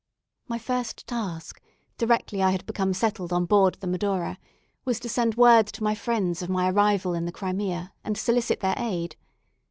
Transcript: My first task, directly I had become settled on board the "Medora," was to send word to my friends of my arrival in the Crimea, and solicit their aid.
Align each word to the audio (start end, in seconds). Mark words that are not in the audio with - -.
My 0.47 0.57
first 0.57 1.05
task, 1.05 1.61
directly 1.99 2.41
I 2.41 2.49
had 2.49 2.65
become 2.65 2.91
settled 2.91 3.31
on 3.31 3.45
board 3.45 3.75
the 3.75 3.85
"Medora," 3.85 4.39
was 4.83 4.99
to 5.01 5.07
send 5.09 5.35
word 5.35 5.67
to 5.67 5.83
my 5.83 5.93
friends 5.93 6.41
of 6.41 6.49
my 6.49 6.71
arrival 6.71 7.13
in 7.13 7.25
the 7.25 7.31
Crimea, 7.31 7.93
and 8.03 8.17
solicit 8.17 8.61
their 8.61 8.73
aid. 8.77 9.15